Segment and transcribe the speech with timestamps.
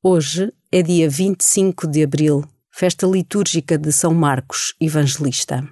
[0.00, 5.68] Hoje é dia 25 de abril, festa litúrgica de São Marcos Evangelista.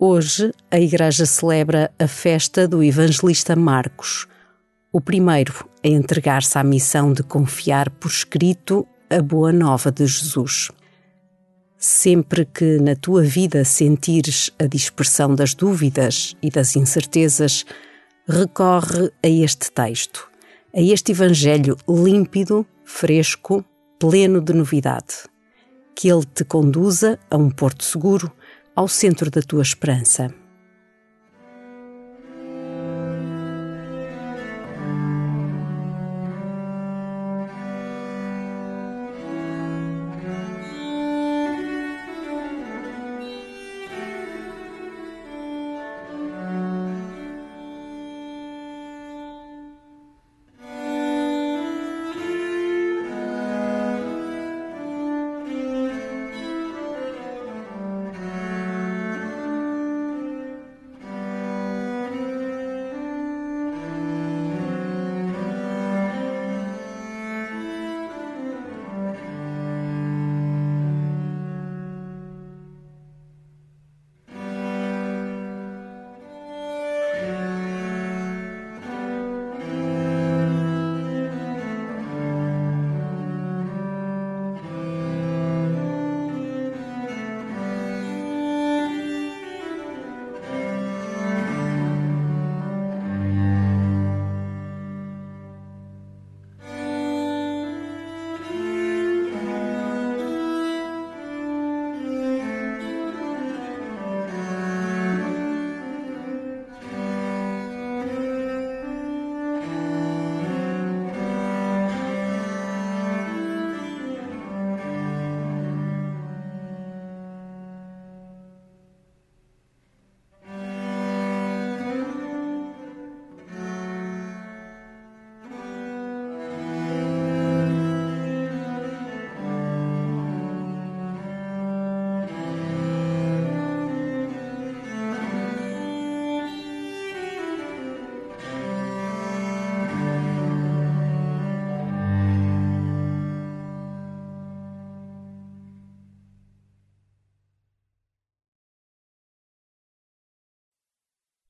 [0.00, 4.28] Hoje, a Igreja celebra a festa do evangelista Marcos,
[4.92, 10.70] o primeiro a entregar-se à missão de confiar por escrito a boa nova de Jesus.
[11.76, 17.66] Sempre que na tua vida sentires a dispersão das dúvidas e das incertezas,
[18.24, 20.30] recorre a este texto,
[20.72, 23.64] a este Evangelho límpido, fresco,
[23.98, 25.26] pleno de novidade.
[25.96, 28.30] Que ele te conduza a um porto seguro
[28.78, 30.32] ao centro da tua esperança.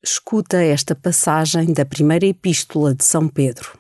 [0.01, 3.77] Escuta esta passagem da primeira epístola de São Pedro.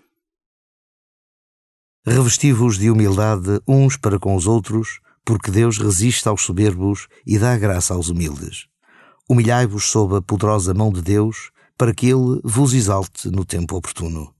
[2.04, 7.56] Revesti-vos de humildade uns para com os outros, porque Deus resiste aos soberbos e dá
[7.56, 8.66] graça aos humildes.
[9.28, 14.34] Humilhai-vos sob a poderosa mão de Deus, para que Ele vos exalte no tempo oportuno.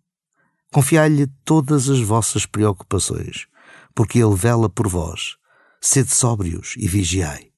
[0.73, 3.47] Confiai-lhe todas as vossas preocupações,
[3.95, 5.37] porque Ele vela por vós.
[5.81, 7.53] Sede sóbrios e vigiai.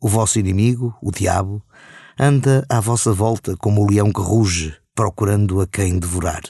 [0.00, 1.60] O vosso inimigo, o diabo,
[2.18, 6.42] anda à vossa volta como o leão que ruge, procurando a quem devorar.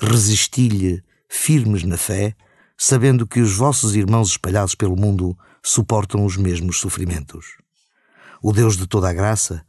[0.00, 2.34] Resisti-lhe, firmes na fé,
[2.76, 7.58] sabendo que os vossos irmãos espalhados pelo mundo suportam os mesmos sofrimentos.
[8.42, 9.62] O Deus de toda a graça,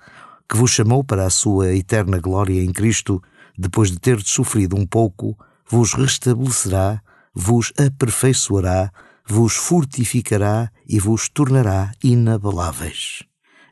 [0.50, 3.22] que vos chamou para a sua eterna glória em Cristo,
[3.58, 5.38] depois de terdes sofrido um pouco,
[5.70, 7.02] vos restabelecerá,
[7.34, 8.92] vos aperfeiçoará,
[9.28, 13.24] vos fortificará e vos tornará inabaláveis.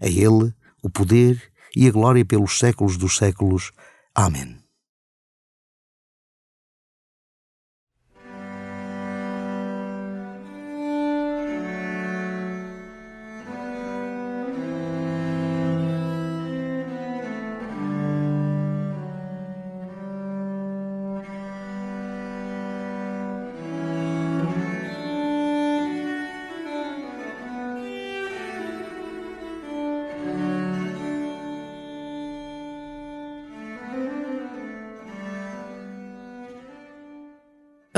[0.01, 0.53] A Ele
[0.83, 1.41] o poder
[1.75, 3.71] e a glória pelos séculos dos séculos.
[4.13, 4.68] Amém.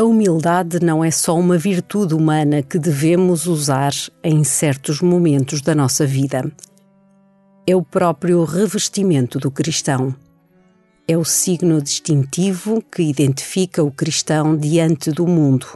[0.02, 3.92] A humildade não é só uma virtude humana que devemos usar
[4.24, 6.52] em certos momentos da nossa vida.
[7.68, 10.16] É o próprio revestimento do cristão.
[11.08, 15.68] É o signo distintivo que identifica o cristão diante do mundo.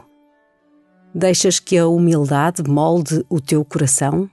[1.14, 4.28] Deixas que a humildade molde o teu coração?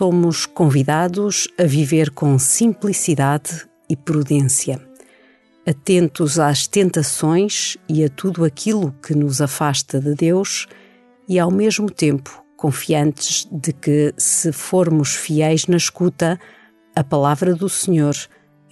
[0.00, 4.80] Somos convidados a viver com simplicidade e prudência,
[5.68, 10.66] atentos às tentações e a tudo aquilo que nos afasta de Deus
[11.28, 16.40] e, ao mesmo tempo, confiantes de que, se formos fiéis na escuta,
[16.96, 18.14] a palavra do Senhor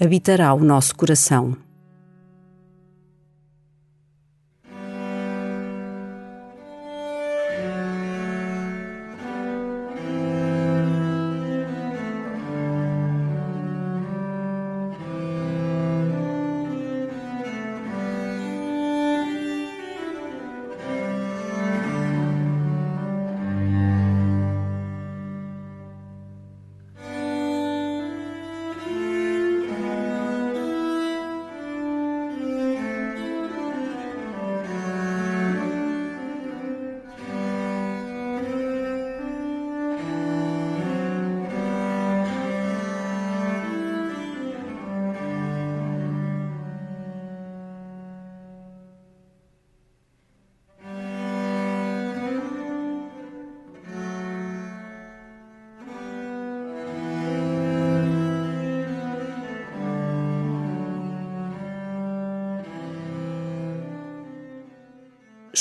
[0.00, 1.54] habitará o nosso coração.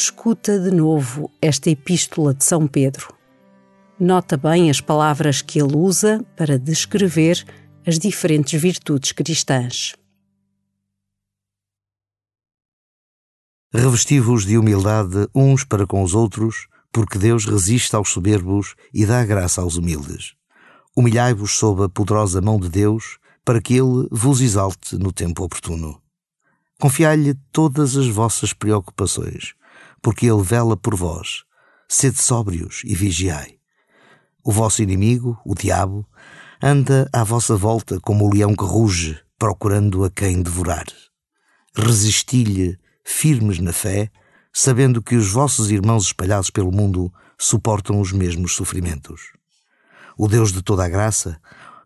[0.04, 3.16] Escuta de novo esta epístola de São Pedro.
[4.00, 7.44] Nota bem as palavras que ele usa para descrever
[7.86, 9.96] as diferentes virtudes cristãs.
[13.74, 19.26] Revesti-vos de humildade uns para com os outros, porque Deus resiste aos soberbos e dá
[19.26, 20.36] graça aos humildes.
[20.96, 26.02] Humilhai-vos sob a poderosa mão de Deus, para que Ele vos exalte no tempo oportuno.
[26.80, 29.54] Confiai-lhe todas as vossas preocupações,
[30.02, 31.44] porque ele vela por vós.
[31.88, 33.58] Sede sóbrios e vigiai.
[34.44, 36.08] O vosso inimigo, o diabo,
[36.62, 40.86] anda à vossa volta como o leão que ruge, procurando a quem devorar.
[41.76, 44.10] Resisti-lhe, firmes na fé,
[44.52, 49.34] sabendo que os vossos irmãos espalhados pelo mundo suportam os mesmos sofrimentos.
[50.18, 51.40] O Deus de toda a graça,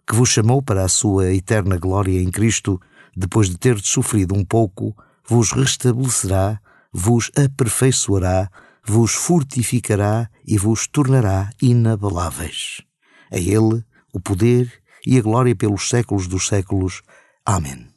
[0.07, 2.79] que vos chamou para a sua eterna glória em Cristo,
[3.15, 4.95] depois de terdes sofrido um pouco,
[5.27, 8.49] vos restabelecerá vos aperfeiçoará,
[8.85, 12.81] vos fortificará e vos tornará inabaláveis.
[13.31, 13.83] A Ele
[14.13, 14.71] o poder
[15.05, 17.01] e a glória pelos séculos dos séculos.
[17.45, 17.90] Amém.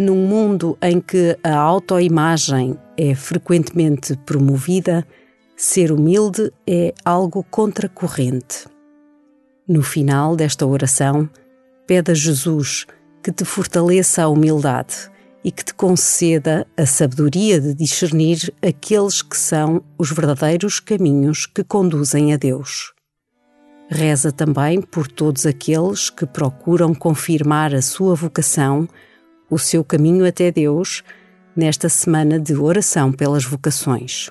[0.00, 5.06] Num mundo em que a autoimagem é frequentemente promovida,
[5.54, 8.66] ser humilde é algo contracorrente.
[9.68, 11.28] No final desta oração,
[11.86, 12.86] pede a Jesus
[13.22, 15.10] que te fortaleça a humildade
[15.44, 21.62] e que te conceda a sabedoria de discernir aqueles que são os verdadeiros caminhos que
[21.62, 22.94] conduzem a Deus.
[23.90, 28.88] Reza também por todos aqueles que procuram confirmar a sua vocação,
[29.50, 31.02] o seu caminho até Deus,
[31.54, 34.30] nesta semana de oração pelas vocações.